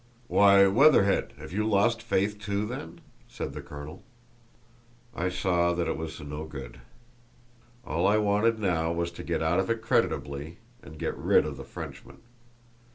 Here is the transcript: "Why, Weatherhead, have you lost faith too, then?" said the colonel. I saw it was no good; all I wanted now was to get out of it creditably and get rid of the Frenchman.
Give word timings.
"Why, 0.27 0.65
Weatherhead, 0.65 1.33
have 1.37 1.53
you 1.53 1.63
lost 1.63 2.01
faith 2.01 2.39
too, 2.39 2.65
then?" 2.65 3.01
said 3.27 3.53
the 3.53 3.61
colonel. 3.61 4.01
I 5.15 5.29
saw 5.29 5.79
it 5.79 5.95
was 5.95 6.19
no 6.19 6.43
good; 6.45 6.81
all 7.85 8.07
I 8.07 8.17
wanted 8.17 8.57
now 8.57 8.91
was 8.91 9.11
to 9.11 9.23
get 9.23 9.43
out 9.43 9.59
of 9.59 9.69
it 9.69 9.83
creditably 9.83 10.57
and 10.81 10.97
get 10.97 11.15
rid 11.15 11.45
of 11.45 11.55
the 11.55 11.63
Frenchman. 11.63 12.21